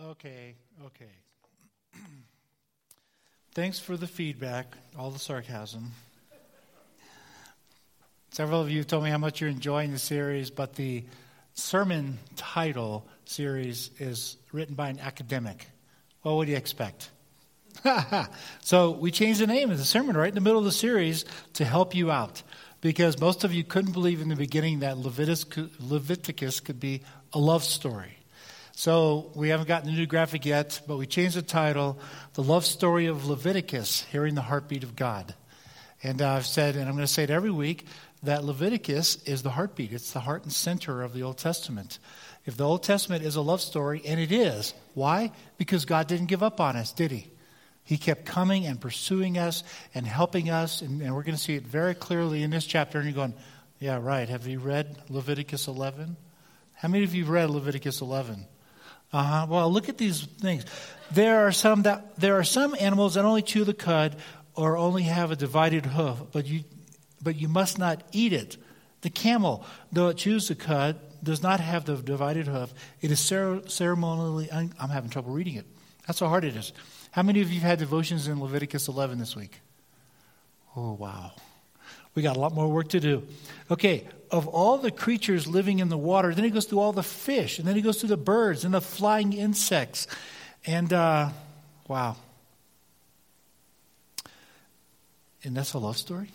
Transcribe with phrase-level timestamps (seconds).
[0.00, 0.54] Okay,
[0.86, 1.10] okay.
[3.52, 5.90] Thanks for the feedback, all the sarcasm.
[8.30, 11.02] Several of you told me how much you're enjoying the series, but the
[11.54, 15.66] sermon title series is written by an academic.
[16.22, 17.10] What would you expect?
[18.60, 21.24] so we changed the name of the sermon right in the middle of the series
[21.54, 22.44] to help you out
[22.80, 27.02] because most of you couldn't believe in the beginning that Leviticus could be
[27.32, 28.17] a love story.
[28.78, 31.98] So we haven't gotten the new graphic yet, but we changed the title,
[32.34, 35.34] The Love Story of Leviticus, Hearing the Heartbeat of God.
[36.00, 37.86] And I've said, and I'm going to say it every week,
[38.22, 39.92] that Leviticus is the heartbeat.
[39.92, 41.98] It's the heart and center of the Old Testament.
[42.46, 45.32] If the Old Testament is a love story, and it is, why?
[45.56, 47.26] Because God didn't give up on us, did He?
[47.82, 51.56] He kept coming and pursuing us and helping us, and, and we're going to see
[51.56, 52.98] it very clearly in this chapter.
[52.98, 53.34] And you're going,
[53.80, 54.28] yeah, right.
[54.28, 56.16] Have you read Leviticus 11?
[56.74, 58.46] How many of you read Leviticus 11?
[59.12, 59.46] Uh huh.
[59.48, 60.64] Well, look at these things.
[61.10, 64.16] There are some that there are some animals that only chew the cud
[64.54, 66.64] or only have a divided hoof, but you
[67.22, 68.56] but you must not eat it.
[69.00, 72.72] The camel, though it chews the cud, does not have the divided hoof.
[73.00, 75.66] It is ceremonially, un- I'm having trouble reading it.
[76.06, 76.72] That's how hard it is.
[77.12, 79.60] How many of you have had devotions in Leviticus 11 this week?
[80.76, 81.32] Oh, wow.
[82.18, 83.22] We got a lot more work to do.
[83.70, 87.04] Okay, of all the creatures living in the water, then he goes through all the
[87.04, 90.08] fish, and then he goes through the birds and the flying insects.
[90.66, 91.28] And, uh,
[91.86, 92.16] wow.
[95.44, 96.30] And that's a love story?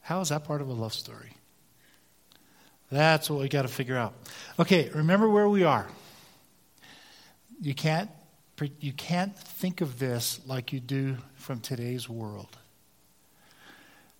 [0.00, 1.30] How is that part of a love story?
[2.90, 4.14] That's what we got to figure out.
[4.58, 5.86] Okay, remember where we are.
[7.60, 8.10] You can't,
[8.80, 12.58] you can't think of this like you do from today's world.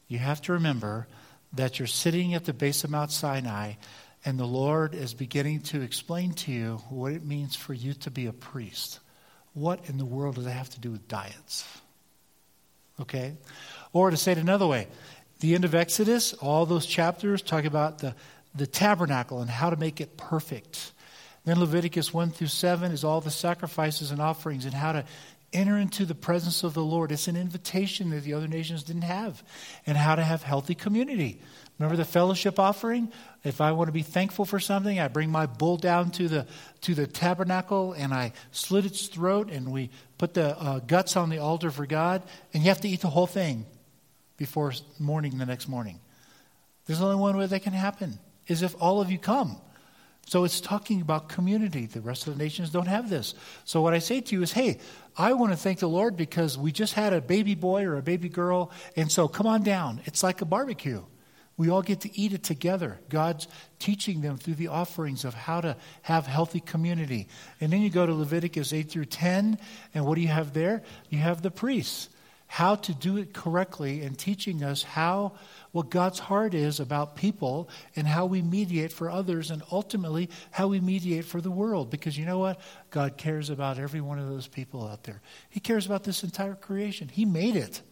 [0.08, 1.06] You have to remember
[1.54, 3.74] that you're sitting at the base of Mount Sinai
[4.24, 8.10] and the Lord is beginning to explain to you what it means for you to
[8.10, 9.00] be a priest.
[9.52, 11.68] What in the world does that have to do with diets?
[13.00, 13.34] Okay?
[13.92, 14.88] Or to say it another way,
[15.40, 18.14] the end of Exodus, all those chapters talk about the,
[18.54, 20.92] the tabernacle and how to make it perfect.
[21.44, 25.04] Then Leviticus 1 through 7 is all the sacrifices and offerings and how to
[25.54, 27.12] enter into the presence of the Lord.
[27.12, 29.42] It's an invitation that the other nations didn't have,
[29.86, 31.40] and how to have healthy community.
[31.78, 33.10] Remember the fellowship offering?
[33.42, 36.46] If I want to be thankful for something, I bring my bull down to the
[36.82, 41.30] to the tabernacle and I slit its throat, and we put the uh, guts on
[41.30, 42.22] the altar for God.
[42.52, 43.66] And you have to eat the whole thing
[44.36, 46.00] before morning the next morning.
[46.86, 49.56] There's only one way that can happen is if all of you come.
[50.26, 51.86] So it's talking about community.
[51.86, 53.34] The rest of the nations don't have this.
[53.64, 54.78] So what I say to you is, hey,
[55.16, 58.02] I want to thank the Lord because we just had a baby boy or a
[58.02, 60.00] baby girl, and so come on down.
[60.06, 61.02] It's like a barbecue.
[61.56, 62.98] We all get to eat it together.
[63.08, 63.46] God's
[63.78, 67.28] teaching them through the offerings of how to have healthy community.
[67.60, 69.58] And then you go to Leviticus 8 through 10,
[69.94, 70.82] and what do you have there?
[71.10, 72.08] You have the priests
[72.54, 75.32] how to do it correctly and teaching us how
[75.72, 80.68] what God's heart is about people and how we mediate for others and ultimately how
[80.68, 82.60] we mediate for the world because you know what
[82.92, 85.20] God cares about every one of those people out there.
[85.50, 87.08] He cares about this entire creation.
[87.08, 87.82] He made it.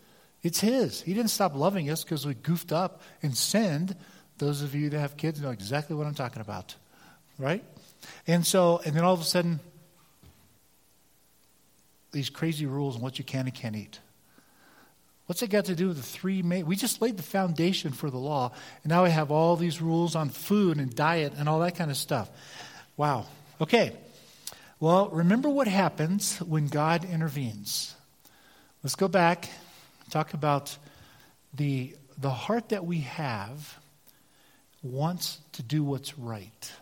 [0.45, 1.03] It's his.
[1.03, 3.97] He didn't stop loving us because we goofed up and sinned.
[4.39, 6.77] Those of you that have kids know exactly what I'm talking about.
[7.37, 7.65] Right?
[8.29, 9.59] And so and then all of a sudden
[12.13, 13.99] these crazy rules on what you can and can't eat.
[15.27, 16.67] What's it got to do with the three main?
[16.67, 18.53] We just laid the foundation for the law,
[18.83, 21.91] and now we have all these rules on food and diet and all that kind
[21.91, 22.29] of stuff.
[22.97, 23.27] Wow.
[23.61, 23.97] Okay.
[24.81, 27.95] Well, remember what happens when God intervenes.
[28.83, 29.49] Let's go back,
[30.11, 30.77] talk about
[31.55, 33.79] the, the heart that we have
[34.83, 36.73] wants to do what's right,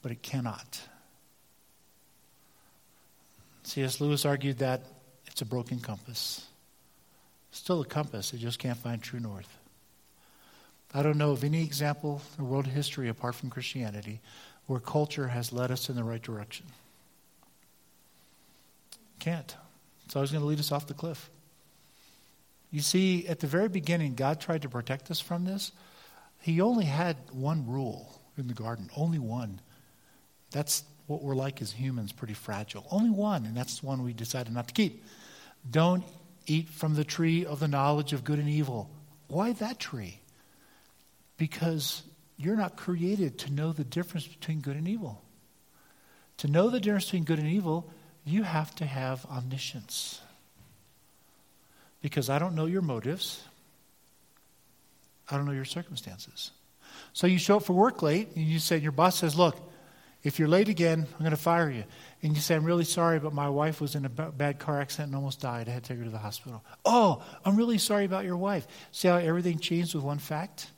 [0.00, 0.80] but it cannot.
[3.64, 4.00] C.S.
[4.00, 4.86] Lewis argued that
[5.26, 6.47] it's a broken compass.
[7.58, 9.58] Still a compass, it just can't find true north.
[10.94, 14.20] I don't know of any example in world history apart from Christianity
[14.68, 16.66] where culture has led us in the right direction.
[19.18, 19.56] Can't.
[20.06, 21.28] It's always going to lead us off the cliff.
[22.70, 25.72] You see, at the very beginning, God tried to protect us from this.
[26.40, 29.60] He only had one rule in the garden, only one.
[30.52, 32.86] That's what we're like as humans, pretty fragile.
[32.92, 35.04] Only one, and that's the one we decided not to keep.
[35.68, 36.04] Don't
[36.48, 38.90] eat from the tree of the knowledge of good and evil.
[39.28, 40.20] Why that tree?
[41.36, 42.02] Because
[42.36, 45.22] you're not created to know the difference between good and evil.
[46.38, 47.90] To know the difference between good and evil,
[48.24, 50.20] you have to have omniscience.
[52.00, 53.42] Because I don't know your motives,
[55.28, 56.52] I don't know your circumstances.
[57.12, 59.56] So you show up for work late, and you say, your boss says, Look,
[60.24, 61.84] If you're late again, I'm going to fire you.
[62.22, 65.08] And you say, I'm really sorry, but my wife was in a bad car accident
[65.08, 65.68] and almost died.
[65.68, 66.64] I had to take her to the hospital.
[66.84, 68.66] Oh, I'm really sorry about your wife.
[68.90, 70.70] See how everything changed with one fact?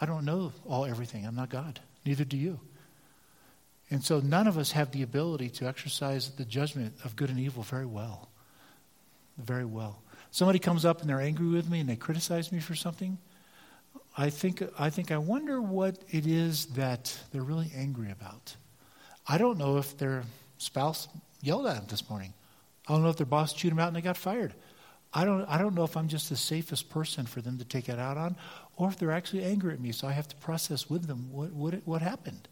[0.00, 1.26] I don't know all everything.
[1.26, 1.78] I'm not God.
[2.06, 2.58] Neither do you.
[3.90, 7.38] And so none of us have the ability to exercise the judgment of good and
[7.38, 8.30] evil very well.
[9.36, 10.00] Very well.
[10.30, 13.18] Somebody comes up and they're angry with me and they criticize me for something.
[14.20, 18.54] I think, I think I wonder what it is that they're really angry about.
[19.26, 20.24] I don't know if their
[20.58, 21.08] spouse
[21.40, 22.34] yelled at them this morning.
[22.86, 24.52] I don't know if their boss chewed them out and they got fired.
[25.14, 27.88] I don't, I don't know if I'm just the safest person for them to take
[27.88, 28.36] it out on
[28.76, 29.90] or if they're actually angry at me.
[29.90, 32.46] So I have to process with them what, what, what happened.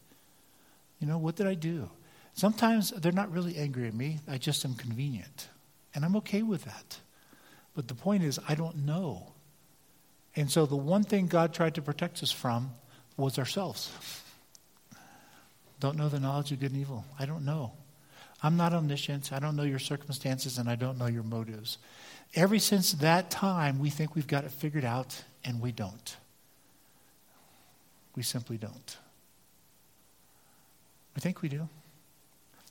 [1.01, 1.91] You know, what did I do?
[2.33, 4.21] Sometimes they're not really angry at me.
[4.27, 5.49] I just am convenient.
[5.95, 6.99] And I'm okay with that.
[7.75, 9.35] But the point is, I don't know.
[10.39, 12.71] And so the one thing God tried to protect us from
[13.17, 13.91] was ourselves.
[15.81, 17.05] Don't know the knowledge of good and evil.
[17.19, 17.73] I don't know.
[18.41, 19.33] I'm not omniscient.
[19.33, 21.79] I don't know your circumstances, and I don't know your motives.
[22.37, 26.17] Ever since that time, we think we've got it figured out, and we don't.
[28.15, 28.97] We simply don't.
[31.17, 31.69] We think we do.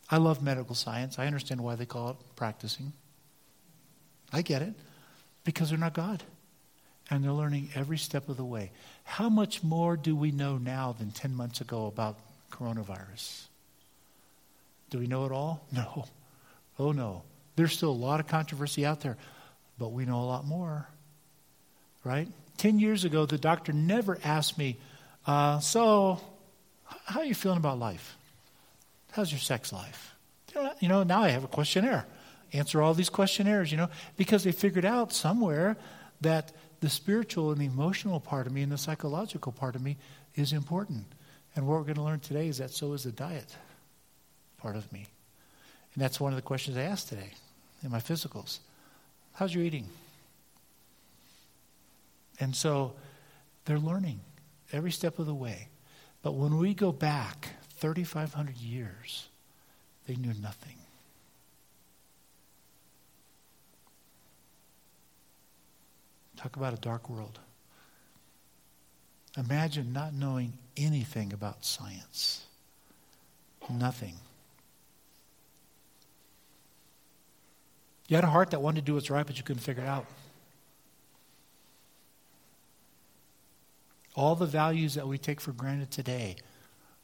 [0.09, 1.19] I love medical science.
[1.19, 2.93] I understand why they call it practicing.
[4.31, 4.73] I get it.
[5.43, 6.23] Because they're not God.
[7.09, 8.71] And they're learning every step of the way.
[9.04, 12.18] How much more do we know now than 10 months ago about
[12.51, 13.45] coronavirus?
[14.89, 15.65] Do we know it all?
[15.71, 16.06] No.
[16.80, 17.24] Oh, no.
[17.56, 19.18] There's still a lot of controversy out there,
[19.80, 20.88] but we know a lot more.
[22.04, 22.27] Right?
[22.57, 24.77] 10 years ago, the doctor never asked me,
[25.25, 26.19] uh, So,
[27.06, 28.15] how are you feeling about life?
[29.12, 30.13] How's your sex life?
[30.80, 32.06] You know, now I have a questionnaire.
[32.53, 35.77] Answer all these questionnaires, you know, because they figured out somewhere
[36.21, 39.97] that the spiritual and the emotional part of me and the psychological part of me
[40.35, 41.05] is important.
[41.55, 43.55] And what we're going to learn today is that so is the diet
[44.57, 45.05] part of me.
[45.93, 47.31] And that's one of the questions I asked today
[47.83, 48.59] in my physicals.
[49.33, 49.87] How's your eating?
[52.39, 52.93] And so
[53.65, 54.19] they're learning
[54.71, 55.69] every step of the way.
[56.21, 59.27] But when we go back 3,500 years,
[60.07, 60.77] they knew nothing.
[66.38, 67.39] Talk about a dark world.
[69.36, 72.45] Imagine not knowing anything about science.
[73.69, 74.16] Nothing.
[78.07, 79.88] You had a heart that wanted to do what's right, but you couldn't figure it
[79.88, 80.06] out.
[84.16, 86.38] All the values that we take for granted today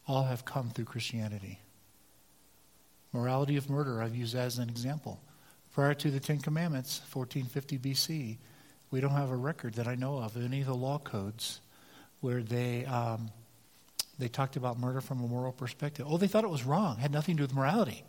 [0.08, 1.60] all have come through Christianity.
[3.12, 5.22] Morality of murder, I've used as an example.
[5.74, 8.38] Prior to the Ten Commandments, 1450 BC,
[8.94, 11.62] we don't have a record that I know of of any of the law codes
[12.22, 13.32] where they, um,
[14.20, 16.06] they talked about murder from a moral perspective.
[16.08, 18.04] Oh, they thought it was wrong, had nothing to do with morality.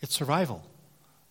[0.00, 0.64] It's survival.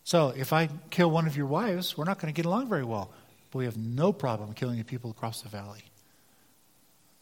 [0.05, 2.85] So if I kill one of your wives, we're not going to get along very
[2.85, 3.11] well.
[3.51, 5.83] But we have no problem killing the people across the valley.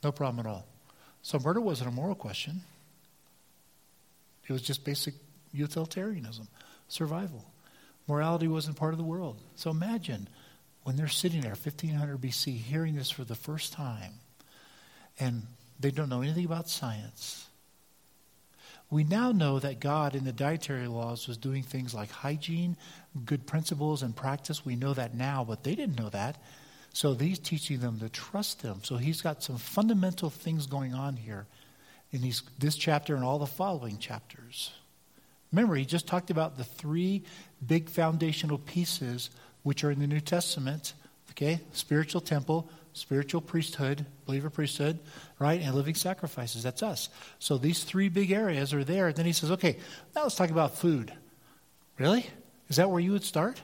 [0.04, 0.68] No problem at all.
[1.24, 2.62] So murder wasn't a moral question.
[4.48, 5.16] It was just basic
[5.52, 6.48] utilitarianism,
[6.90, 7.44] survival.
[8.08, 9.38] Morality wasn't part of the world.
[9.56, 10.28] So imagine
[10.84, 14.14] when they're sitting there, 1500 BC, hearing this for the first time,
[15.20, 15.44] and
[15.80, 17.48] they don't know anything about science.
[18.92, 22.76] We now know that God in the dietary laws was doing things like hygiene,
[23.24, 24.66] good principles, and practice.
[24.66, 26.42] We know that now, but they didn't know that.
[26.92, 28.80] So he's teaching them to trust him.
[28.84, 31.46] So he's got some fundamental things going on here
[32.12, 34.72] in these, this chapter and all the following chapters.
[35.52, 37.24] Remember, he just talked about the three
[37.66, 39.30] big foundational pieces
[39.64, 40.94] which are in the New Testament.
[41.32, 45.00] Okay, spiritual temple, spiritual priesthood, believer priesthood,
[45.38, 46.64] right, and living sacrifices.
[46.64, 47.10] That's us.
[47.38, 49.14] So these three big areas are there.
[49.14, 49.78] Then he says, okay,
[50.16, 51.14] now let's talk about food.
[51.98, 52.26] Really?
[52.68, 53.62] Is that where you would start?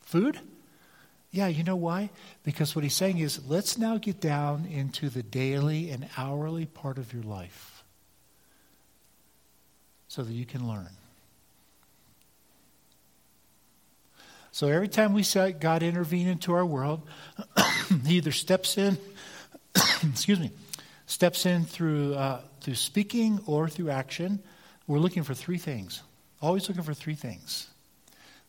[0.00, 0.38] Food?
[1.30, 2.10] Yeah, you know why?
[2.42, 6.98] Because what he's saying is, let's now get down into the daily and hourly part
[6.98, 7.84] of your life
[10.08, 10.88] so that you can learn.
[14.52, 17.02] So every time we see God intervene into our world,
[18.06, 18.98] he either steps in,
[20.02, 20.50] excuse me,
[21.06, 24.40] steps in through, uh, through speaking or through action.
[24.86, 26.02] We're looking for three things.
[26.42, 27.68] Always looking for three things.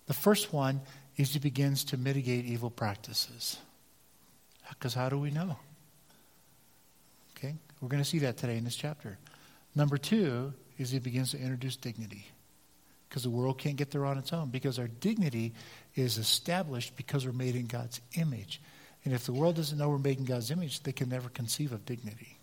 [0.08, 0.82] The first one
[1.18, 3.58] is he begins to mitigate evil practices.
[4.70, 5.58] Because how do we know?
[7.38, 9.18] Okay, we're going to see that today in this chapter.
[9.76, 12.26] Number two is he begins to introduce dignity.
[13.12, 14.52] Because the world can't get there on its own.
[14.52, 15.54] Because our dignity
[15.96, 18.62] is established because we're made in God's image.
[19.04, 21.74] And if the world doesn't know we're made in God's image, they can never conceive
[21.74, 22.38] of dignity.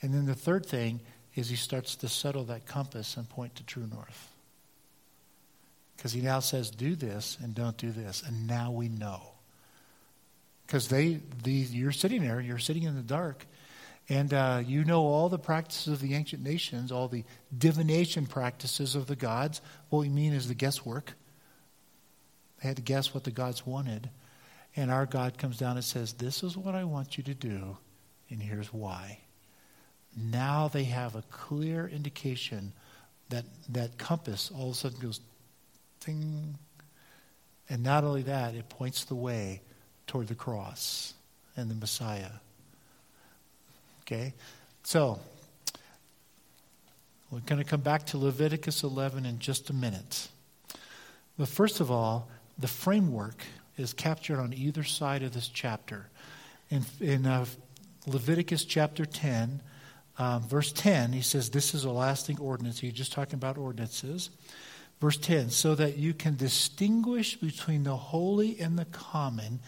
[0.00, 1.00] And then the third thing
[1.34, 4.28] is he starts to settle that compass and point to true north.
[5.96, 8.22] Because he now says, do this and don't do this.
[8.24, 9.32] And now we know.
[10.64, 13.46] Because they, the, you're sitting there, you're sitting in the dark,
[14.12, 17.24] and uh, you know all the practices of the ancient nations, all the
[17.56, 19.62] divination practices of the gods.
[19.88, 21.14] What we mean is the guesswork.
[22.60, 24.10] They had to guess what the gods wanted.
[24.76, 27.78] And our God comes down and says, This is what I want you to do,
[28.28, 29.18] and here's why.
[30.14, 32.74] Now they have a clear indication
[33.30, 35.20] that that compass all of a sudden goes
[36.00, 36.58] ting.
[37.70, 39.62] And not only that, it points the way
[40.06, 41.14] toward the cross
[41.56, 42.32] and the Messiah.
[44.02, 44.34] Okay?
[44.84, 45.20] So,
[47.30, 50.28] we're going to come back to Leviticus 11 in just a minute.
[51.38, 52.28] But first of all,
[52.58, 53.42] the framework
[53.78, 56.08] is captured on either side of this chapter.
[56.70, 57.46] In, in uh,
[58.06, 59.60] Leviticus chapter 10,
[60.18, 62.80] uh, verse 10, he says, This is a lasting ordinance.
[62.80, 64.30] He's just talking about ordinances.
[65.00, 69.58] Verse 10, so that you can distinguish between the holy and the common,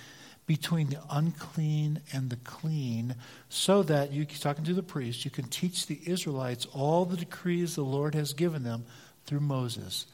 [0.46, 3.14] between the unclean and the clean,
[3.48, 7.74] so that you, talking to the priest, you can teach the Israelites all the decrees
[7.74, 8.84] the Lord has given them
[9.24, 10.06] through Moses.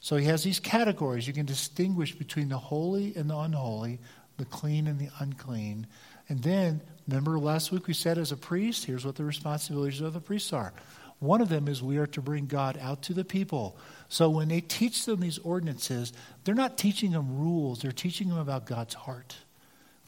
[0.00, 1.26] So he has these categories.
[1.26, 4.00] You can distinguish between the holy and the unholy,
[4.36, 5.86] the clean and the unclean.
[6.28, 10.12] And then, remember last week we said as a priest, here's what the responsibilities of
[10.12, 10.72] the priests are.
[11.18, 13.76] One of them is we are to bring God out to the people.
[14.08, 18.38] So when they teach them these ordinances, they're not teaching them rules, they're teaching them
[18.38, 19.36] about God's heart.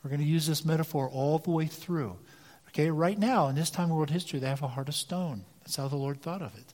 [0.02, 2.16] We're going to use this metaphor all the way through.
[2.68, 5.44] Okay, right now, in this time of world history, they have a heart of stone.
[5.60, 6.72] That's how the Lord thought of it.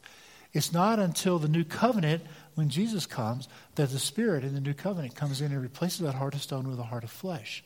[0.53, 2.23] It's not until the new covenant,
[2.55, 6.15] when Jesus comes, that the Spirit in the new covenant comes in and replaces that
[6.15, 7.65] heart of stone with a heart of flesh.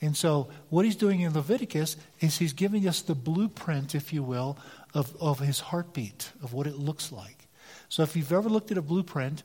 [0.00, 4.22] And so, what he's doing in Leviticus is he's giving us the blueprint, if you
[4.22, 4.56] will,
[4.94, 7.48] of, of his heartbeat, of what it looks like.
[7.88, 9.42] So, if you've ever looked at a blueprint,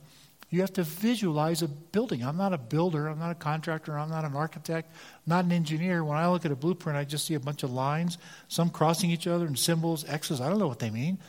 [0.55, 2.23] you have to visualize a building.
[2.23, 4.89] I'm not a builder, I'm not a contractor, I'm not an architect,
[5.27, 6.03] not an engineer.
[6.03, 9.11] When I look at a blueprint, I just see a bunch of lines, some crossing
[9.11, 10.39] each other and symbols, X's.
[10.39, 11.19] I don't know what they mean.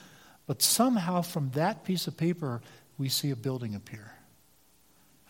[0.46, 2.62] But somehow from that piece of paper,
[2.98, 4.12] we see a building appear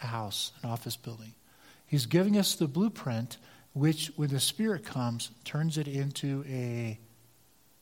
[0.03, 1.33] a house, an office building.
[1.87, 3.39] He's giving us the blueprint,
[3.73, 6.99] which, when the Spirit comes, turns it into a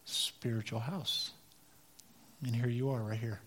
[0.05, 1.33] spiritual house.
[2.47, 3.41] And here you are, right here.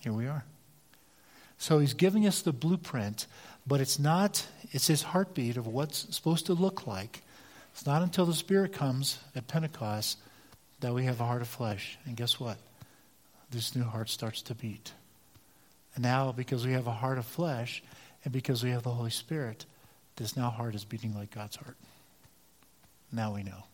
[0.00, 0.44] Here we are.
[1.58, 3.26] So he's giving us the blueprint,
[3.66, 7.22] but it's not, it's his heartbeat of what's supposed to look like.
[7.72, 10.18] It's not until the Spirit comes at Pentecost
[10.80, 11.98] that we have a heart of flesh.
[12.06, 12.56] And guess what?
[13.50, 14.92] This new heart starts to beat.
[15.94, 17.82] And now, because we have a heart of flesh,
[18.24, 19.66] and because we have the Holy Spirit,
[20.16, 21.76] this now heart is beating like God's heart.
[23.12, 23.64] Now we know.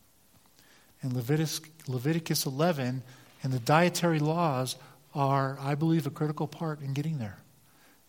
[1.02, 3.02] And Leviticus, Leviticus 11
[3.42, 4.76] and the dietary laws
[5.16, 7.38] are, I believe, a critical part in getting there.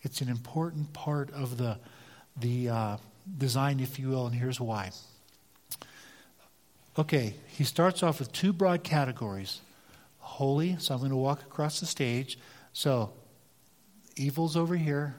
[0.02, 1.80] It's an important part of the,
[2.40, 2.98] the uh,
[3.38, 4.92] design, if you will, and here's why.
[7.00, 9.62] Okay, he starts off with two broad categories
[10.20, 12.38] holy, so I'm going to walk across the stage.
[12.74, 13.12] So,
[14.18, 15.16] evil's over here,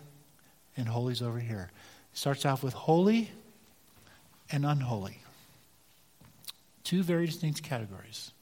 [0.76, 1.71] and holy's over here.
[2.12, 3.30] He starts off with holy
[4.52, 5.23] and unholy.
[6.85, 8.33] Two very distinct categories.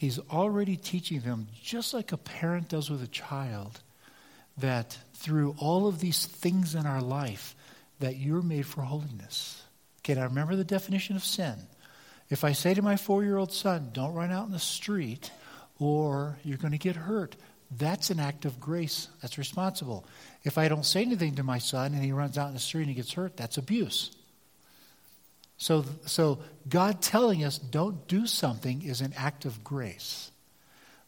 [0.00, 3.82] He's already teaching them, just like a parent does with a child,
[4.56, 7.54] that through all of these things in our life,
[7.98, 9.62] that you're made for holiness.
[9.98, 11.54] Okay, now remember the definition of sin.
[12.30, 15.32] If I say to my four year old son, don't run out in the street
[15.78, 17.36] or you're going to get hurt,
[17.70, 19.08] that's an act of grace.
[19.20, 20.06] That's responsible.
[20.44, 22.84] If I don't say anything to my son and he runs out in the street
[22.84, 24.12] and he gets hurt, that's abuse.
[25.60, 26.38] So, so
[26.70, 30.30] God telling us don't do something is an act of grace.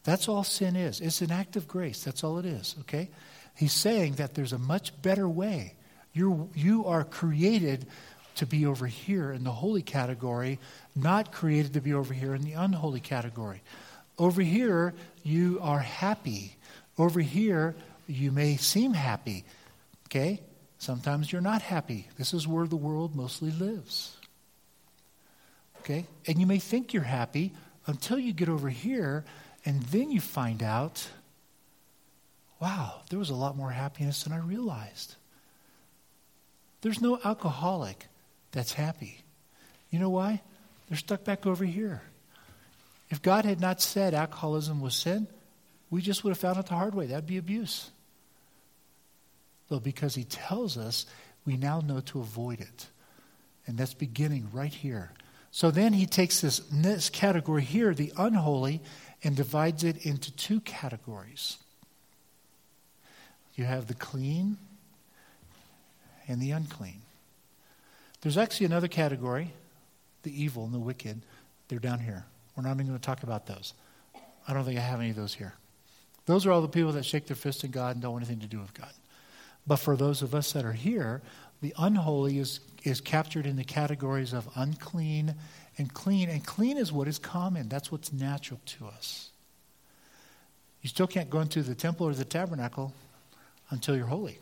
[0.03, 1.01] That's all sin is.
[1.01, 2.03] It's an act of grace.
[2.03, 3.09] That's all it is, okay?
[3.55, 5.73] He's saying that there's a much better way.
[6.13, 7.87] You're, you are created
[8.35, 10.59] to be over here in the holy category,
[10.95, 13.63] not created to be over here in the unholy category.
[14.19, 14.93] Over here,
[15.23, 16.57] you are happy.
[16.99, 17.73] Over here,
[18.05, 19.45] you may seem happy.
[20.07, 20.41] Okay?
[20.77, 22.07] Sometimes you're not happy.
[22.19, 24.15] This is where the world mostly lives.
[25.83, 26.05] Okay?
[26.27, 27.51] And you may think you're happy
[27.87, 29.25] until you get over here,
[29.65, 31.07] and then you find out
[32.63, 35.15] wow, there was a lot more happiness than I realized.
[36.79, 38.07] There's no alcoholic
[38.53, 39.19] that's happy.
[39.89, 40.41] You know why?
[40.87, 42.01] They're stuck back over here.
[43.09, 45.27] If God had not said alcoholism was sin,
[45.89, 47.07] we just would have found it the hard way.
[47.07, 47.91] That'd be abuse.
[49.67, 51.05] But because He tells us,
[51.45, 52.87] we now know to avoid it.
[53.67, 55.11] And that's beginning right here.
[55.53, 58.81] So then he takes this, this category here, the unholy,
[59.23, 61.57] and divides it into two categories.
[63.53, 64.57] You have the clean
[66.27, 67.03] and the unclean.
[68.21, 69.53] There's actually another category,
[70.23, 71.21] the evil and the wicked.
[71.67, 72.25] They're down here.
[72.55, 73.75] We're not even going to talk about those.
[74.47, 75.53] I don't think I have any of those here.
[76.25, 78.41] Those are all the people that shake their fist at God and don't want anything
[78.41, 78.91] to do with God.
[79.67, 81.21] But for those of us that are here,
[81.63, 85.33] the unholy is, is captured in the categories of unclean
[85.77, 86.29] and clean.
[86.29, 89.29] And clean is what is common, that's what's natural to us.
[90.81, 92.93] You still can't go into the temple or the tabernacle
[93.69, 94.37] until you're holy.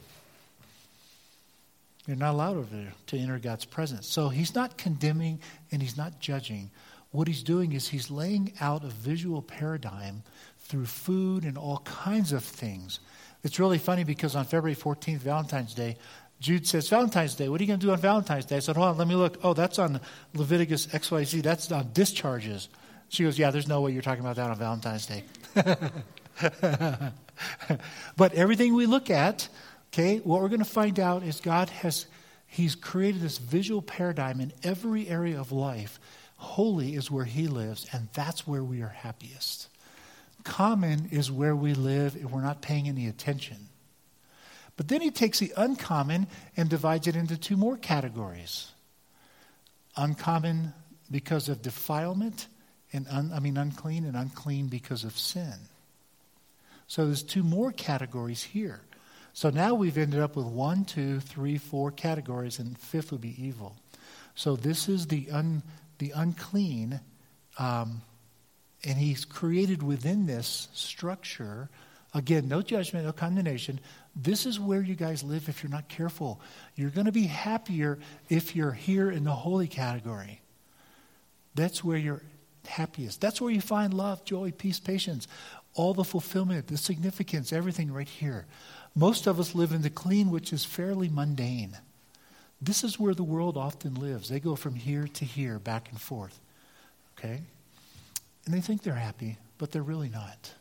[2.08, 4.08] You're not allowed over there to enter God's presence.
[4.08, 5.40] So he's not condemning
[5.72, 6.72] and he's not judging.
[7.12, 10.24] What he's doing is he's laying out a visual paradigm
[10.58, 13.00] through food and all kinds of things.
[13.44, 15.98] It's really funny because on February 14th, Valentine's Day,
[16.42, 18.56] Jude says, Valentine's Day, what are you going to do on Valentine's Day?
[18.56, 19.38] I said, hold on, let me look.
[19.44, 20.02] Oh, that's on
[20.34, 21.44] Leviticus XYZ.
[21.44, 22.68] That's on discharges.
[23.10, 25.24] She goes, yeah, there's no way you're talking about that on Valentine's Day.
[28.18, 29.50] but everything we look at,
[29.94, 32.08] okay, what we're going to find out is God has,
[32.48, 36.00] He's created this visual paradigm in every area of life.
[36.38, 39.68] Holy is where He lives, and that's where we are happiest.
[40.44, 43.68] Common is where we live and we're not paying any attention.
[44.78, 48.72] But then he takes the uncommon and divides it into two more categories
[49.98, 50.74] uncommon
[51.10, 52.48] because of defilement,
[52.94, 55.54] and un, I mean unclean, and unclean because of sin.
[56.88, 58.82] So there's two more categories here.
[59.34, 63.42] So now we've ended up with one, two, three, four categories, and fifth would be
[63.42, 63.76] evil.
[64.36, 65.64] So this is the un,
[66.00, 67.00] the unclean,
[67.58, 68.02] um,
[68.84, 71.70] and he's created within this structure.
[72.14, 73.80] Again, no judgment, no condemnation.
[74.16, 76.42] This is where you guys live if you're not careful.
[76.76, 77.98] You're going to be happier
[78.30, 80.42] if you're here in the holy category.
[81.56, 82.22] That's where you're
[82.68, 83.22] happiest.
[83.22, 85.28] That's where you find love, joy, peace, patience,
[85.74, 88.46] all the fulfillment, the significance, everything right here.
[88.96, 91.78] Most of us live in the clean, which is fairly mundane.
[92.62, 94.30] This is where the world often lives.
[94.30, 96.40] They go from here to here, back and forth.
[97.18, 97.42] Okay?
[98.46, 100.54] And they think they're happy, but they're really not.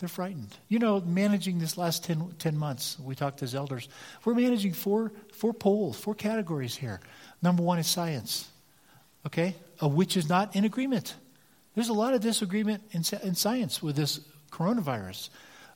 [0.00, 0.56] They're frightened.
[0.68, 3.86] You know, managing this last 10, 10 months, we talked as elders,
[4.24, 7.00] we're managing four, four poles, four categories here.
[7.42, 8.48] Number one is science,
[9.26, 11.14] okay, of which is not in agreement.
[11.74, 15.28] There's a lot of disagreement in, in science with this coronavirus,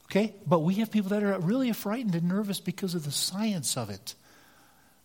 [0.06, 0.34] okay?
[0.46, 3.90] But we have people that are really frightened and nervous because of the science of
[3.90, 4.14] it,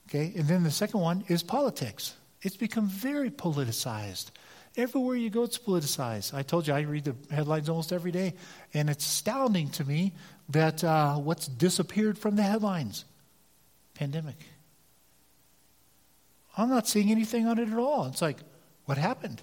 [0.08, 0.32] okay?
[0.34, 2.16] And then the second one is politics.
[2.42, 4.32] It's become very politicized.
[4.78, 6.34] Everywhere you go, it's politicized.
[6.34, 8.36] I told you I read the headlines almost every day,
[8.74, 10.14] and it's astounding to me
[10.50, 13.06] that uh, what's disappeared from the headlines
[13.94, 14.38] pandemic.
[16.58, 18.06] I'm not seeing anything on it at all.
[18.06, 18.38] It's like,
[18.86, 19.42] what happened?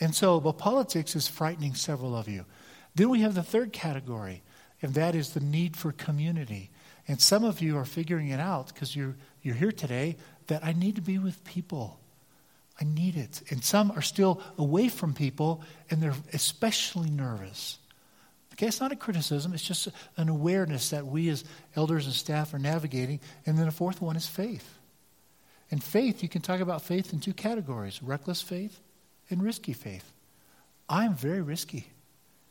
[0.00, 2.46] And so, but politics is frightening several of you.
[2.94, 4.42] Then we have the third category,
[4.82, 6.70] and that is the need for community.
[7.06, 10.72] And some of you are figuring it out because you're, you're here today that I
[10.72, 12.00] need to be with people.
[12.80, 13.42] I need it.
[13.50, 17.78] And some are still away from people and they're especially nervous.
[18.54, 21.44] Okay, it's not a criticism, it's just an awareness that we as
[21.76, 23.20] elders and staff are navigating.
[23.46, 24.78] And then the fourth one is faith.
[25.70, 28.80] And faith, you can talk about faith in two categories reckless faith
[29.28, 30.12] and risky faith.
[30.88, 31.86] I'm very risky.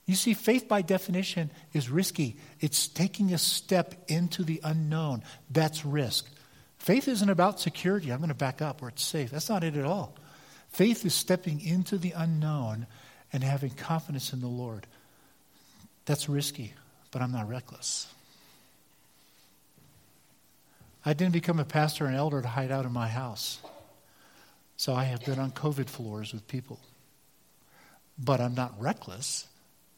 [0.05, 2.37] You see, faith by definition is risky.
[2.59, 5.23] It's taking a step into the unknown.
[5.51, 6.27] That's risk.
[6.79, 8.11] Faith isn't about security.
[8.11, 9.29] I'm going to back up where it's safe.
[9.29, 10.15] That's not it at all.
[10.71, 12.87] Faith is stepping into the unknown
[13.33, 14.87] and having confidence in the Lord.
[16.05, 16.73] That's risky,
[17.11, 18.07] but I'm not reckless.
[21.05, 23.59] I didn't become a pastor and elder to hide out in my house.
[24.77, 26.79] So I have been on COVID floors with people.
[28.17, 29.47] But I'm not reckless.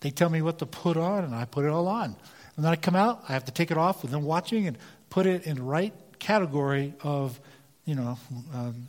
[0.01, 2.15] They tell me what to put on, and I put it all on.
[2.55, 4.77] And then I come out, I have to take it off with them watching and
[5.09, 7.39] put it in the right category of,
[7.85, 8.17] you know,
[8.53, 8.87] um,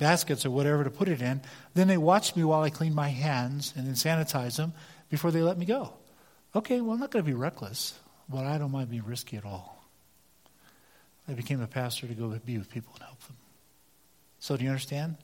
[0.00, 1.40] baskets or whatever to put it in.
[1.74, 4.72] Then they watch me while I clean my hands and then sanitize them
[5.08, 5.92] before they let me go.
[6.56, 7.96] Okay, well, I'm not going to be reckless,
[8.28, 9.84] but I don't mind being risky at all.
[11.28, 13.36] I became a pastor to go be with people and help them.
[14.40, 15.16] So, do you understand?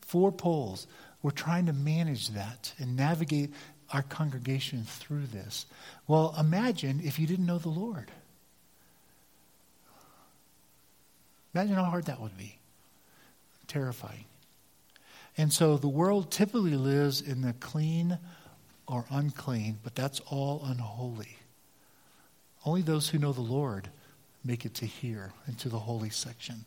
[0.00, 0.88] Four poles.
[1.22, 3.52] We're trying to manage that and navigate
[3.92, 5.66] our congregation through this.
[6.08, 8.10] Well, imagine if you didn't know the Lord.
[11.54, 12.58] Imagine how hard that would be.
[13.66, 14.24] Terrifying.
[15.36, 18.18] And so the world typically lives in the clean
[18.86, 21.38] or unclean, but that's all unholy.
[22.64, 23.88] Only those who know the Lord
[24.44, 26.64] make it to here, into the holy section.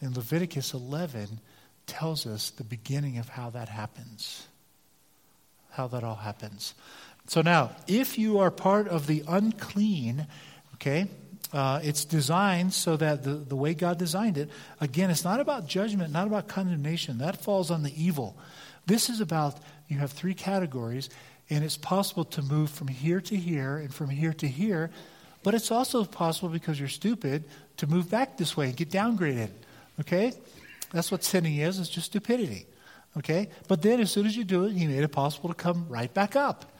[0.00, 1.40] And Leviticus 11,
[1.86, 4.46] tells us the beginning of how that happens.
[5.70, 6.74] How that all happens.
[7.26, 10.26] So now, if you are part of the unclean,
[10.74, 11.06] okay,
[11.52, 14.48] uh, it's designed so that the, the way God designed it,
[14.80, 17.18] again, it's not about judgment, not about condemnation.
[17.18, 18.36] That falls on the evil.
[18.86, 21.10] This is about you have three categories,
[21.50, 24.90] and it's possible to move from here to here and from here to here,
[25.42, 27.44] but it's also possible because you're stupid
[27.76, 29.50] to move back this way and get downgraded.
[30.00, 30.32] Okay?
[30.92, 32.66] That's what sinning is, it's just stupidity.
[33.18, 33.50] Okay?
[33.68, 36.12] But then as soon as you do it, he made it possible to come right
[36.12, 36.71] back up.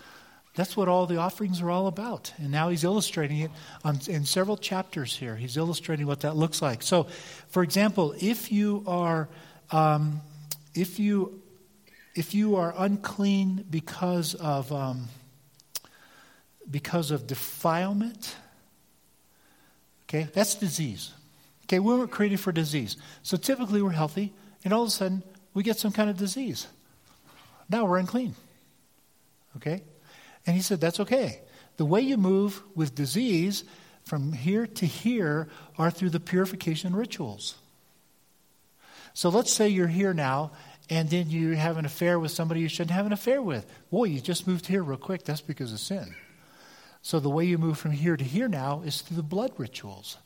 [0.54, 2.32] That's what all the offerings are all about.
[2.36, 3.50] And now he's illustrating it
[3.84, 5.34] on, in several chapters here.
[5.34, 6.82] He's illustrating what that looks like.
[6.82, 7.04] So,
[7.48, 9.28] for example, if you are,
[9.70, 10.20] um,
[10.74, 11.40] if you,
[12.14, 15.08] if you are unclean because of, um,
[16.70, 18.36] because of defilement,
[20.04, 21.12] okay, that's disease.
[21.64, 22.98] Okay, we weren't created for disease.
[23.22, 24.34] So typically we're healthy,
[24.64, 25.22] and all of a sudden
[25.54, 26.66] we get some kind of disease.
[27.70, 28.34] Now we're unclean.
[29.56, 29.82] Okay?
[30.46, 31.40] And he said, That's okay.
[31.76, 33.64] The way you move with disease
[34.04, 37.56] from here to here are through the purification rituals.
[39.14, 40.52] So let's say you're here now
[40.90, 43.66] and then you have an affair with somebody you shouldn't have an affair with.
[43.90, 45.24] Boy, you just moved here real quick.
[45.24, 46.14] That's because of sin.
[47.02, 50.18] So the way you move from here to here now is through the blood rituals.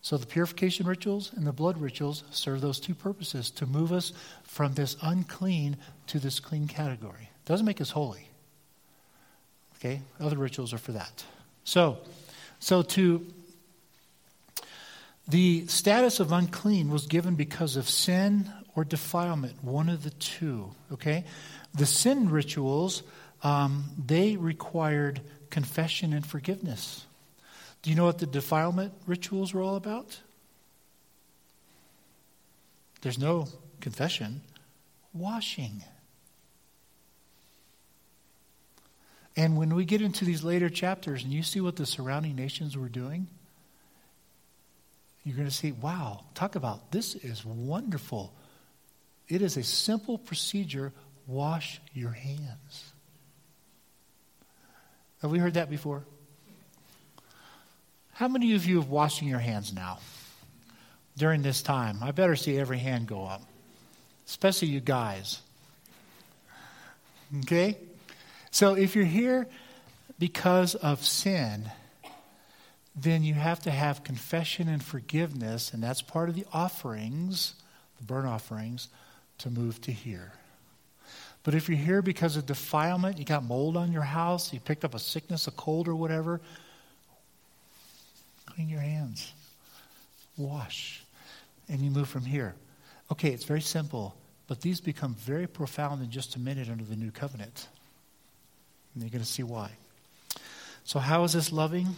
[0.00, 4.12] So the purification rituals and the blood rituals serve those two purposes to move us
[4.42, 5.76] from this unclean
[6.08, 7.30] to this clean category.
[7.44, 8.28] It doesn't make us holy.
[9.82, 10.00] Okay?
[10.20, 11.24] Other rituals are for that.
[11.64, 11.98] So,
[12.60, 13.26] so to
[15.26, 20.70] the status of unclean was given because of sin or defilement, one of the two.
[20.92, 21.24] Okay?
[21.74, 23.02] The sin rituals,
[23.42, 27.04] um, they required confession and forgiveness.
[27.82, 30.20] Do you know what the defilement rituals were all about?
[33.00, 33.48] There's no
[33.80, 34.42] confession,
[35.12, 35.82] washing.
[39.36, 42.76] And when we get into these later chapters and you see what the surrounding nations
[42.76, 43.28] were doing,
[45.24, 48.34] you're going to see, wow, talk about this is wonderful.
[49.28, 50.92] It is a simple procedure
[51.26, 52.92] wash your hands.
[55.22, 56.02] Have we heard that before?
[58.12, 59.98] How many of you have washing your hands now
[61.16, 61.98] during this time?
[62.02, 63.42] I better see every hand go up,
[64.26, 65.40] especially you guys.
[67.40, 67.78] Okay?
[68.52, 69.48] So if you're here
[70.18, 71.70] because of sin,
[72.94, 77.54] then you have to have confession and forgiveness, and that's part of the offerings,
[77.98, 78.88] the burnt offerings,
[79.38, 80.32] to move to here.
[81.44, 84.84] But if you're here because of defilement, you got mold on your house, you picked
[84.84, 86.40] up a sickness, a cold, or whatever,
[88.44, 89.32] clean your hands,
[90.36, 91.02] wash,
[91.70, 92.54] and you move from here.
[93.10, 94.14] Okay, it's very simple,
[94.46, 97.66] but these become very profound in just a minute under the new covenant.
[98.94, 99.70] And you're going to see why.
[100.84, 101.88] So, how is this loving?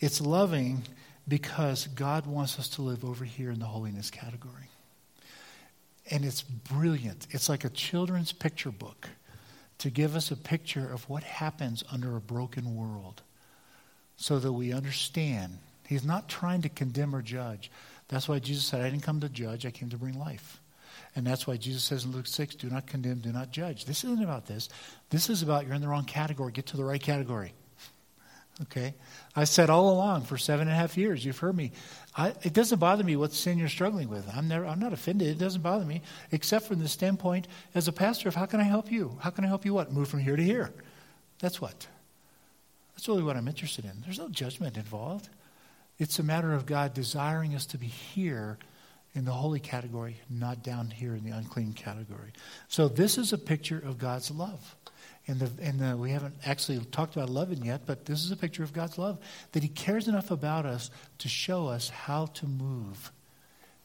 [0.00, 0.82] It's loving
[1.28, 4.68] because God wants us to live over here in the holiness category.
[6.10, 7.26] And it's brilliant.
[7.30, 9.08] It's like a children's picture book
[9.78, 13.22] to give us a picture of what happens under a broken world
[14.16, 15.58] so that we understand.
[15.86, 17.70] He's not trying to condemn or judge.
[18.08, 20.59] That's why Jesus said, I didn't come to judge, I came to bring life.
[21.16, 23.84] And that's why Jesus says in Luke 6, do not condemn, do not judge.
[23.84, 24.68] This isn't about this.
[25.10, 26.52] This is about you're in the wrong category.
[26.52, 27.52] Get to the right category.
[28.62, 28.94] Okay?
[29.34, 31.72] I said all along for seven and a half years, you've heard me.
[32.14, 34.28] I, it doesn't bother me what sin you're struggling with.
[34.34, 35.28] I'm, never, I'm not offended.
[35.28, 38.64] It doesn't bother me, except from the standpoint as a pastor of how can I
[38.64, 39.16] help you?
[39.20, 39.92] How can I help you what?
[39.92, 40.72] Move from here to here.
[41.38, 41.86] That's what.
[42.94, 44.02] That's really what I'm interested in.
[44.04, 45.28] There's no judgment involved.
[45.98, 48.58] It's a matter of God desiring us to be here
[49.14, 52.32] in the holy category, not down here in the unclean category.
[52.68, 54.76] So this is a picture of God's love.
[55.26, 58.36] And, the, and the, we haven't actually talked about loving yet, but this is a
[58.36, 59.18] picture of God's love
[59.52, 63.12] that He cares enough about us to show us how to move.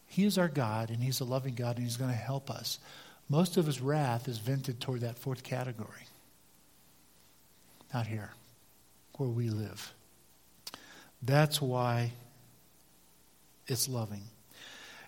[0.07, 2.79] He is our God, and He's a loving God, and He's going to help us.
[3.27, 6.07] Most of His wrath is vented toward that fourth category,
[7.93, 8.31] not here,
[9.17, 9.93] where we live.
[11.21, 12.11] That's why
[13.67, 14.23] it's loving.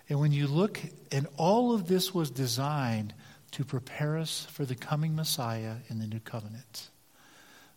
[0.08, 0.80] And when you look,
[1.12, 3.12] and all of this was designed
[3.52, 6.88] to prepare us for the coming Messiah in the new covenant.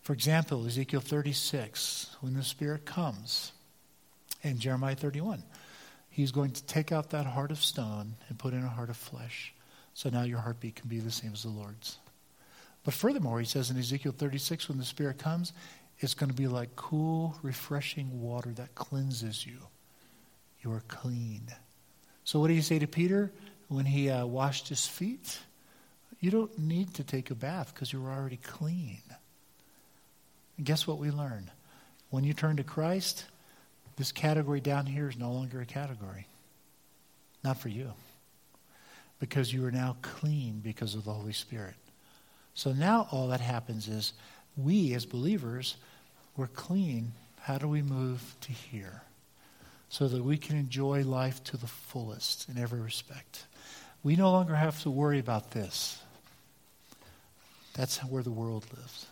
[0.02, 3.52] For example, Ezekiel 36, when the Spirit comes,
[4.44, 5.44] and Jeremiah 31,
[6.10, 8.98] he's going to take out that heart of stone and put in a heart of
[8.98, 9.54] flesh.
[9.94, 11.98] So now your heartbeat can be the same as the Lord's.
[12.84, 15.54] But furthermore, he says in Ezekiel 36, when the Spirit comes,
[16.00, 19.58] it's going to be like cool, refreshing water that cleanses you.
[20.64, 21.44] You are clean.
[22.24, 23.32] So what do you say to Peter?
[23.72, 25.40] when he uh, washed his feet,
[26.20, 29.02] you don't need to take a bath because you're already clean.
[30.58, 31.50] And guess what we learn?
[32.10, 33.24] When you turn to Christ,
[33.96, 36.28] this category down here is no longer a category.
[37.46, 37.94] Not for you.
[39.20, 41.76] Because you are now clean because of the Holy Spirit.
[42.54, 44.12] So now all that happens is
[44.58, 45.78] we as believers,
[46.36, 47.14] we're clean.
[47.40, 49.02] How do we move to here?
[49.92, 53.46] So that we can enjoy life to the fullest in every respect.
[54.04, 56.02] We no longer have to worry about this.
[57.74, 59.06] That's where the world lives.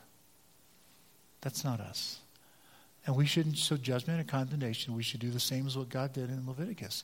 [1.41, 2.19] That's not us.
[3.05, 4.95] And we shouldn't show judgment and condemnation.
[4.95, 7.03] We should do the same as what God did in Leviticus.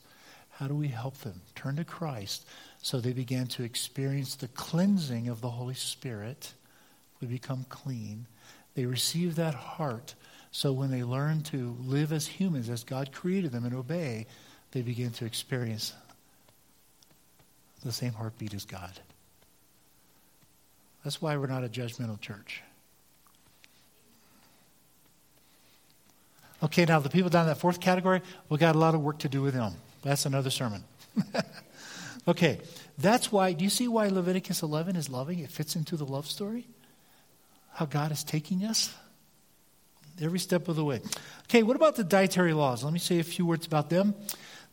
[0.51, 2.47] How do we help them turn to Christ
[2.81, 6.53] so they begin to experience the cleansing of the Holy Spirit?
[7.19, 8.25] We become clean.
[8.73, 10.15] They receive that heart.
[10.55, 14.25] So when they learn to live as humans, as God created them, and obey,
[14.71, 15.91] they begin to experience
[17.83, 19.01] the same heartbeat as God.
[21.03, 22.61] That's why we're not a judgmental church.
[26.63, 29.19] Okay, now the people down in that fourth category, we got a lot of work
[29.19, 29.73] to do with them.
[30.03, 30.85] That's another sermon.
[32.29, 32.61] okay,
[32.97, 35.39] that's why, do you see why Leviticus 11 is loving?
[35.39, 36.65] It fits into the love story.
[37.73, 38.93] How God is taking us
[40.21, 41.01] every step of the way.
[41.43, 42.84] Okay, what about the dietary laws?
[42.84, 44.15] Let me say a few words about them.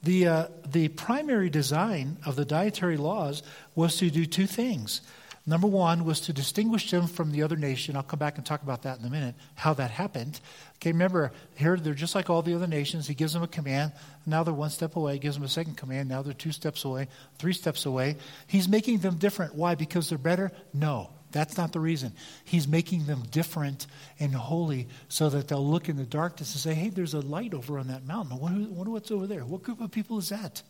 [0.03, 3.43] The, uh, the primary design of the dietary laws
[3.75, 5.01] was to do two things.
[5.45, 7.97] Number one was to distinguish them from the other nation.
[7.97, 10.41] I'll come back and talk about that in a minute, how that happened.
[10.77, 13.09] Okay, remember, here they're just like all the other nations.
[13.09, 13.93] He gives them a command.
[14.25, 15.15] Now they're one step away.
[15.15, 16.09] He gives them a second command.
[16.09, 18.17] Now they're two steps away, three steps away.
[18.47, 19.57] He's making them different.
[19.57, 19.75] Why?
[19.75, 20.53] Because they're better?
[20.73, 22.13] No, that's not the reason.
[22.45, 23.87] He's making them different
[24.21, 27.55] and holy so that they'll look in the darkness and say, hey, there's a light
[27.55, 28.33] over on that mountain.
[28.33, 29.45] I wonder, what's over there.
[29.45, 30.63] What group of people is that?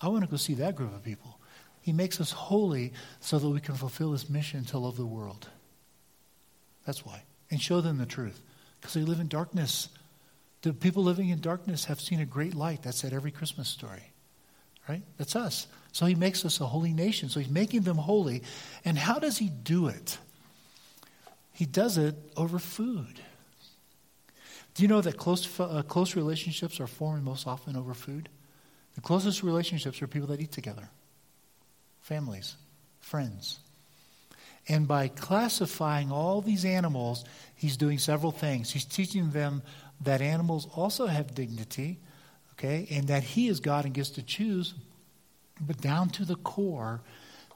[0.00, 1.38] I want to go see that group of people.
[1.82, 5.48] He makes us holy so that we can fulfill his mission to love the world.
[6.84, 7.22] That's why.
[7.50, 8.40] And show them the truth.
[8.80, 9.88] Because they live in darkness.
[10.62, 12.82] The people living in darkness have seen a great light.
[12.82, 14.12] That's at every Christmas story.
[14.88, 15.02] Right?
[15.16, 15.66] That's us.
[15.98, 17.28] So he makes us a holy nation.
[17.28, 18.44] So he's making them holy.
[18.84, 20.16] And how does he do it?
[21.52, 23.20] He does it over food.
[24.74, 28.28] Do you know that close, uh, close relationships are formed most often over food?
[28.94, 30.88] The closest relationships are people that eat together
[32.00, 32.54] families,
[33.00, 33.58] friends.
[34.68, 37.24] And by classifying all these animals,
[37.56, 38.70] he's doing several things.
[38.70, 39.64] He's teaching them
[40.02, 41.98] that animals also have dignity,
[42.52, 44.74] okay, and that he is God and gets to choose.
[45.60, 47.00] But down to the core,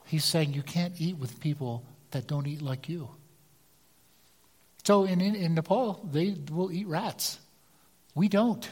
[0.05, 3.09] he's saying you can't eat with people that don't eat like you.
[4.83, 7.39] So in, in, in Nepal, they will eat rats.
[8.15, 8.67] We don't.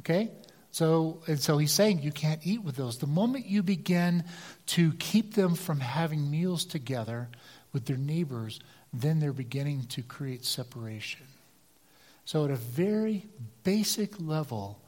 [0.00, 0.30] Okay?
[0.70, 2.98] So, and so he's saying you can't eat with those.
[2.98, 4.24] The moment you begin
[4.66, 7.28] to keep them from having meals together
[7.72, 8.60] with their neighbors,
[8.92, 11.26] then they're beginning to create separation.
[12.24, 13.26] So, at a very
[13.62, 14.80] basic level,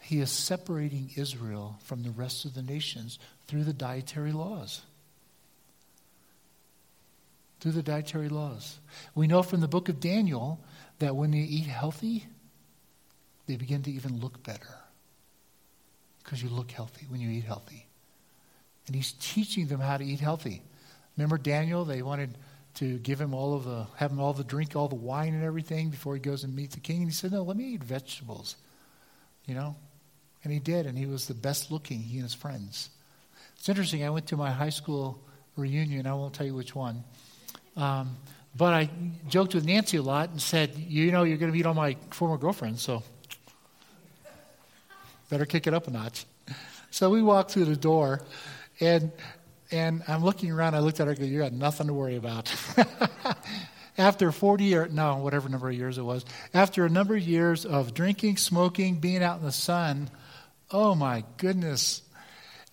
[0.00, 4.82] he is separating Israel from the rest of the nations through the dietary laws.
[7.60, 8.78] Through the dietary laws.
[9.14, 10.60] We know from the book of Daniel
[11.00, 12.26] that when they eat healthy,
[13.46, 14.74] they begin to even look better
[16.22, 17.86] because you look healthy when you eat healthy.
[18.86, 20.62] And he's teaching them how to eat healthy.
[21.16, 21.84] Remember Daniel?
[21.84, 22.38] They wanted
[22.74, 25.42] to give him all of the, have him all the drink, all the wine and
[25.42, 26.98] everything before he goes and meets the king.
[26.98, 28.56] And he said, no, let me eat vegetables,
[29.46, 29.74] you know?
[30.44, 32.90] And he did, and he was the best looking, he and his friends.
[33.58, 34.04] It's interesting.
[34.04, 35.20] I went to my high school
[35.56, 36.06] reunion.
[36.06, 37.02] I won't tell you which one.
[37.76, 38.16] Um,
[38.56, 38.90] but I
[39.28, 41.96] joked with Nancy a lot and said, you know, you're going to meet all my
[42.10, 43.02] former girlfriends, so
[45.28, 46.24] Better kick it up a notch.
[46.90, 48.22] So we walked through the door,
[48.80, 49.12] and
[49.70, 50.74] and I'm looking around.
[50.74, 51.10] I looked at her.
[51.12, 52.52] and go, You got nothing to worry about.
[53.98, 56.24] after 40 or no, whatever number of years it was,
[56.54, 60.08] after a number of years of drinking, smoking, being out in the sun,
[60.70, 62.02] oh my goodness.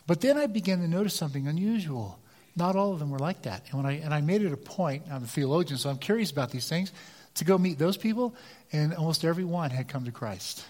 [0.07, 2.19] But then I began to notice something unusual.
[2.55, 3.63] Not all of them were like that.
[3.69, 6.31] And when I and I made it a point, I'm a theologian, so I'm curious
[6.31, 6.91] about these things,
[7.35, 8.33] to go meet those people,
[8.71, 10.65] and almost every one had come to Christ.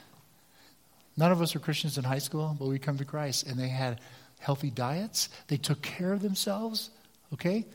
[1.18, 3.70] None of us were Christians in high school, but we come to Christ and they
[3.70, 4.02] had
[4.40, 5.30] healthy diets.
[5.48, 6.90] They took care of themselves.
[7.34, 7.66] Okay?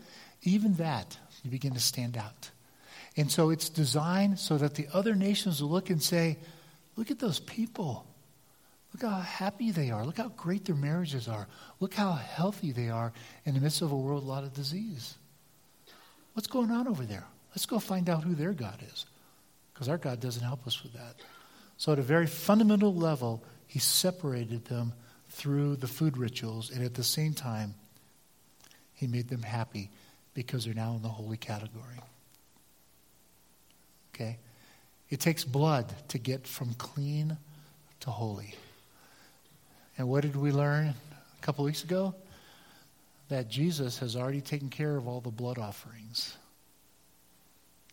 [0.42, 2.50] Even that, you begin to stand out.
[3.16, 6.38] And so it's designed so that the other nations will look and say,
[6.96, 8.06] look at those people.
[8.92, 10.04] Look how happy they are.
[10.04, 11.46] Look how great their marriages are.
[11.78, 13.12] Look how healthy they are
[13.44, 15.14] in the midst of a world lot of disease.
[16.34, 17.24] What's going on over there?
[17.52, 19.06] Let's go find out who their God is.
[19.72, 21.16] Because our God doesn't help us with that.
[21.76, 24.92] So, at a very fundamental level, he separated them
[25.30, 27.74] through the food rituals, and at the same time,
[28.92, 29.90] he made them happy
[30.34, 32.00] because they're now in the holy category.
[34.14, 34.38] Okay?
[35.08, 37.38] It takes blood to get from clean
[38.00, 38.54] to holy.
[40.00, 42.14] And what did we learn a couple weeks ago?
[43.28, 46.38] That Jesus has already taken care of all the blood offerings.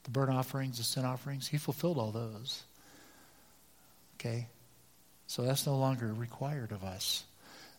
[0.05, 2.63] The burnt offerings, the sin offerings, he fulfilled all those.
[4.15, 4.47] Okay?
[5.27, 7.25] So that's no longer required of us.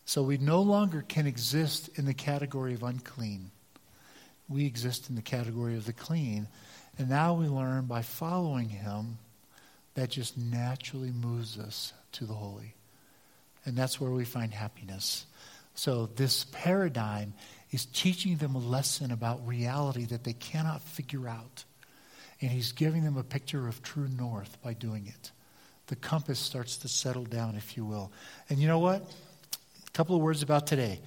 [0.05, 3.49] So we no longer can exist in the category of unclean.
[4.47, 6.47] We exist in the category of the clean.
[6.99, 9.17] And now we learn by following him
[9.95, 12.75] that just naturally moves us to the holy.
[13.69, 15.25] And that's where we find happiness.
[15.75, 17.33] So this paradigm
[17.71, 21.63] is teaching them a lesson about reality that they cannot figure out.
[22.41, 25.31] And he's giving them a picture of true north by doing it
[25.89, 28.11] the compass starts to settle down, if you will.
[28.49, 29.01] And you know what?
[29.87, 30.99] A couple of words about today.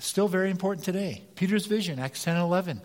[0.00, 1.22] Still very important today.
[1.36, 2.80] Peter's vision, Acts 10 and 11.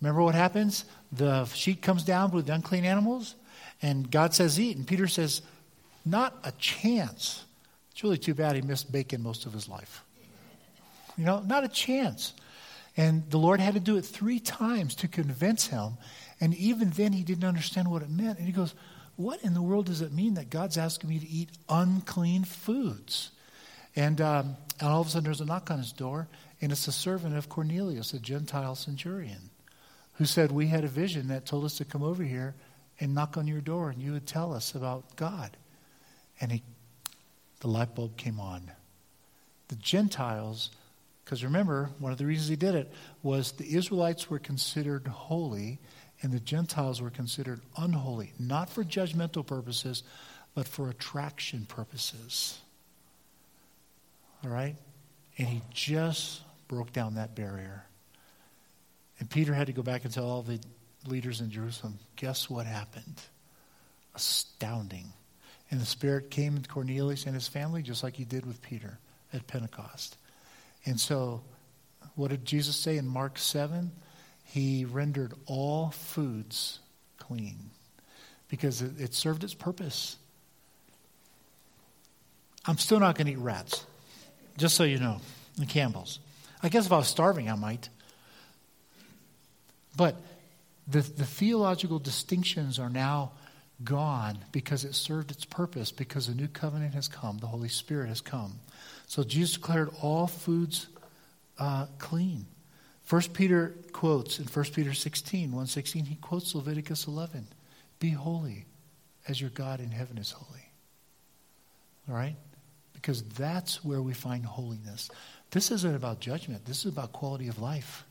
[0.00, 0.86] Remember what happens?
[1.12, 3.34] The sheet comes down with unclean animals,
[3.82, 4.76] and God says, Eat.
[4.78, 5.42] And Peter says,
[6.06, 7.44] Not a chance.
[7.94, 10.04] It's really too bad he missed bacon most of his life.
[11.16, 12.34] You know, not a chance.
[12.96, 15.94] And the Lord had to do it three times to convince him.
[16.40, 18.38] And even then, he didn't understand what it meant.
[18.38, 18.74] And he goes,
[19.16, 23.30] what in the world does it mean that God's asking me to eat unclean foods?
[23.94, 26.26] And, um, and all of a sudden there's a knock on his door,
[26.60, 29.50] and it's a servant of Cornelius, a Gentile centurion,
[30.14, 32.54] who said, We had a vision that told us to come over here
[32.98, 35.56] and knock on your door, and you would tell us about God.
[36.40, 36.62] And he,
[37.64, 38.70] the light bulb came on.
[39.68, 40.70] The Gentiles,
[41.24, 45.78] because remember, one of the reasons he did it was the Israelites were considered holy
[46.20, 50.02] and the Gentiles were considered unholy, not for judgmental purposes,
[50.54, 52.58] but for attraction purposes.
[54.44, 54.76] All right?
[55.38, 57.86] And he just broke down that barrier.
[59.20, 60.60] And Peter had to go back and tell all the
[61.06, 63.22] leaders in Jerusalem guess what happened?
[64.14, 65.14] Astounding.
[65.74, 69.00] And the Spirit came with Cornelius and his family, just like he did with Peter
[69.32, 70.16] at Pentecost.
[70.86, 71.42] And so,
[72.14, 73.90] what did Jesus say in Mark 7?
[74.44, 76.78] he rendered all foods
[77.18, 77.70] clean
[78.48, 80.16] because it, it served its purpose.
[82.64, 83.84] I'm still not going to eat rats,
[84.56, 85.20] just so you know,
[85.56, 86.20] the Campbell's.
[86.62, 87.88] I guess if I was starving, I might.
[89.96, 90.14] But
[90.86, 93.32] the, the theological distinctions are now
[93.82, 98.08] gone because it served its purpose, because the new covenant has come, the Holy Spirit
[98.08, 98.60] has come.
[99.06, 100.86] So Jesus declared all foods
[101.58, 102.46] uh, clean.
[103.02, 107.46] First Peter quotes in 1 Peter 16, 116, he quotes Leviticus 11.
[107.98, 108.66] Be holy
[109.28, 110.70] as your God in heaven is holy.
[112.08, 112.36] All right?
[112.92, 115.10] Because that's where we find holiness.
[115.50, 116.64] This isn't about judgment.
[116.64, 118.04] This is about quality of life.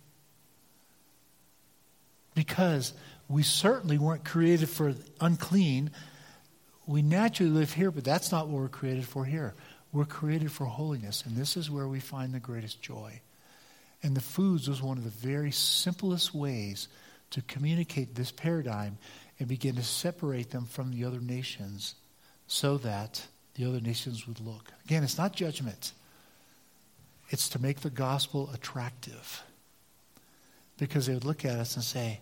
[2.36, 2.94] Because
[3.34, 5.92] we certainly weren't created for unclean.
[6.86, 9.56] We naturally live here, but that's not what we're created for here.
[9.92, 13.22] We're created for holiness, and this is where we find the greatest joy.
[14.02, 16.88] And the foods was one of the very simplest ways
[17.32, 18.98] to communicate this paradigm
[19.40, 21.96] and begin to separate them from the other nations
[22.48, 24.72] so that the other nations would look.
[24.86, 25.94] Again, it's not judgment,
[27.30, 29.42] it's to make the gospel attractive.
[30.78, 32.20] Because they would look at us and say,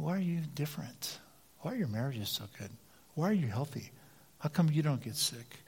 [0.00, 1.18] Why are you different?
[1.60, 2.70] Why are your marriages so good?
[3.14, 3.90] Why are you healthy?
[4.38, 5.58] How come you don't get sick?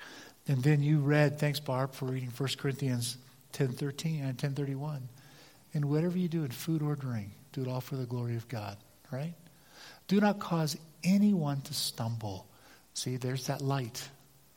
[0.48, 3.18] And then you read, thanks, Barb, for reading 1 Corinthians
[3.52, 5.00] 10.13 and 10.31.
[5.74, 8.48] And whatever you do in food or drink, do it all for the glory of
[8.48, 8.76] God,
[9.10, 9.34] right?
[10.08, 12.46] Do not cause anyone to stumble.
[12.94, 14.08] See, there's that light,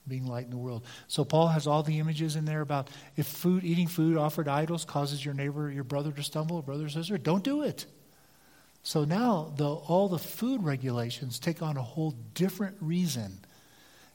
[0.07, 0.85] being light in the world.
[1.07, 4.85] So Paul has all the images in there about if food, eating food offered idols
[4.85, 7.85] causes your neighbor, your brother to stumble, brother or sister, don't do it.
[8.85, 13.39] So now the, all the food regulations take on a whole different reason.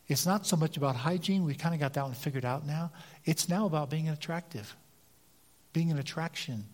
[0.06, 1.44] It's not so much about hygiene.
[1.44, 2.92] We kind of got that one figured out now.
[3.24, 4.76] It's now about being attractive,
[5.72, 6.66] being an attraction,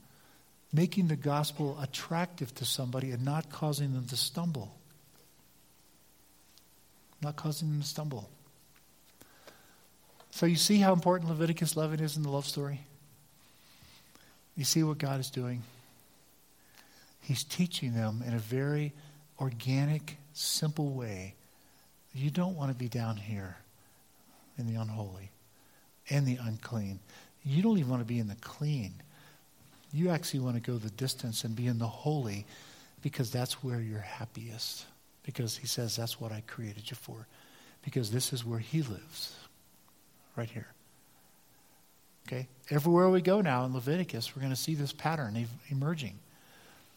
[0.75, 4.77] making the gospel attractive to somebody and not causing them to stumble.
[7.23, 8.29] Not causing them to stumble.
[10.33, 12.83] So you see how important Leviticus 11 is in the love story?
[14.55, 15.63] You see what God is doing?
[17.27, 18.93] He's teaching them in a very
[19.41, 21.35] organic, simple way.
[22.15, 23.57] You don't want to be down here
[24.57, 25.33] in the unholy
[26.09, 27.01] and the unclean.
[27.43, 28.95] You don't even want to be in the clean.
[29.93, 32.47] You actually want to go the distance and be in the holy
[33.03, 34.87] because that's where you're happiest.
[35.25, 37.27] Because he says, that's what I created you for.
[37.85, 39.35] Because this is where he lives,
[40.37, 40.69] right here.
[42.29, 42.47] Okay?
[42.71, 46.21] Everywhere we go now in Leviticus, we're going to see this pattern emerging.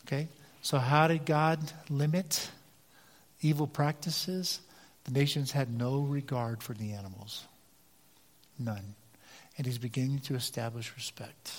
[0.09, 0.27] Okay?
[0.61, 2.49] So, how did God limit
[3.41, 4.59] evil practices?
[5.03, 7.45] The nations had no regard for the animals.
[8.57, 8.95] None.
[9.57, 11.51] And he's beginning to establish respect.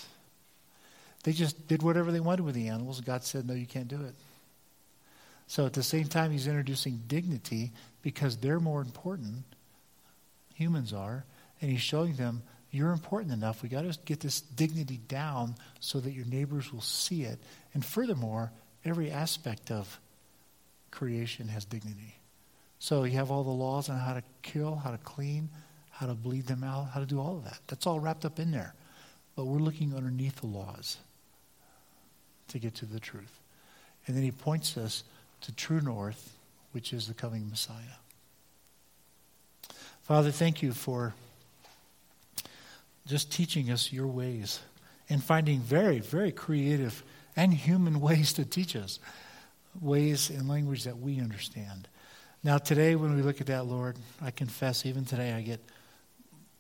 [1.22, 3.00] They just did whatever they wanted with the animals.
[3.00, 4.14] God said, no, you can't do it.
[5.46, 7.72] So at the same time, he's introducing dignity
[8.02, 9.44] because they're more important.
[10.54, 11.24] Humans are.
[11.60, 13.62] And he's showing them, you're important enough.
[13.62, 17.38] We got to get this dignity down so that your neighbors will see it.
[17.74, 18.52] And furthermore,
[18.84, 20.00] every aspect of
[20.90, 22.16] creation has dignity.
[22.78, 25.50] So you have all the laws on how to kill, how to clean,
[25.90, 27.58] how to bleed them out, how to do all of that.
[27.66, 28.74] That's all wrapped up in there.
[29.36, 30.96] But we're looking underneath the laws
[32.48, 33.40] to get to the truth.
[34.06, 35.04] And then he points us
[35.42, 36.36] to true north,
[36.72, 37.76] which is the coming Messiah.
[40.02, 41.14] Father, thank you for
[43.10, 44.60] just teaching us your ways
[45.08, 47.02] and finding very, very creative
[47.36, 49.00] and human ways to teach us,
[49.80, 51.88] ways and language that we understand.
[52.42, 55.60] Now, today, when we look at that, Lord, I confess, even today, I get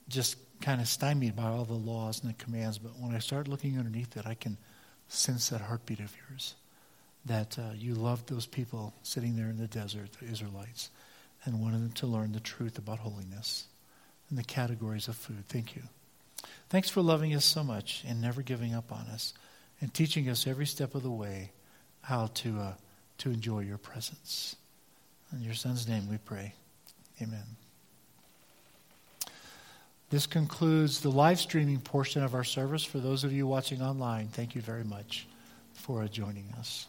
[0.08, 2.78] just kind of stymied by all the laws and the commands.
[2.78, 4.58] But when I start looking underneath it, I can
[5.08, 6.54] sense that heartbeat of yours
[7.26, 10.90] that uh, you loved those people sitting there in the desert, the Israelites,
[11.44, 13.66] and wanted them to learn the truth about holiness
[14.28, 15.44] and the categories of food.
[15.48, 15.82] Thank you.
[16.70, 19.34] Thanks for loving us so much and never giving up on us
[19.80, 21.50] and teaching us every step of the way
[22.02, 22.72] how to, uh,
[23.18, 24.54] to enjoy your presence.
[25.32, 26.54] In your son's name we pray.
[27.20, 27.44] Amen.
[30.10, 32.84] This concludes the live streaming portion of our service.
[32.84, 35.26] For those of you watching online, thank you very much
[35.74, 36.86] for joining us.